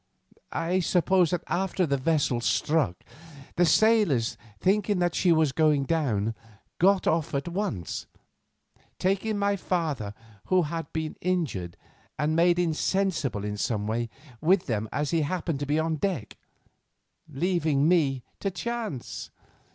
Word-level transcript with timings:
I 0.55 0.79
suppose 0.79 1.29
that 1.29 1.43
after 1.45 1.85
the 1.85 1.95
vessel 1.95 2.41
struck, 2.41 3.03
the 3.55 3.67
sailors, 3.67 4.35
thinking 4.59 4.97
that 4.97 5.13
she 5.13 5.31
was 5.31 5.51
going 5.51 5.83
down, 5.83 6.33
got 6.79 7.05
off 7.05 7.35
at 7.35 7.47
once, 7.47 8.07
taking 8.97 9.37
my 9.37 9.55
father, 9.55 10.15
who 10.45 10.63
had 10.63 10.91
been 10.91 11.17
injured 11.21 11.77
and 12.17 12.35
made 12.35 12.57
insensible 12.57 13.45
in 13.45 13.57
some 13.57 13.85
way, 13.85 14.09
with 14.41 14.65
them 14.65 14.89
as 14.91 15.11
he 15.11 15.21
happened 15.21 15.59
to 15.59 15.67
be 15.67 15.77
on 15.77 15.97
deck, 15.97 16.35
leaving 17.31 17.87
me 17.87 18.23
to 18.39 18.47
my 18.47 18.53
chance. 18.53 19.29